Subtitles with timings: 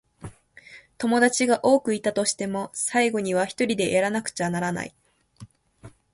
[0.97, 4.95] 友達が多くいたとしても、最後にはひとりでやらなくちゃならない。